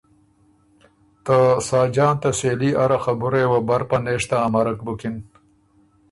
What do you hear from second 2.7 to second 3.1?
اره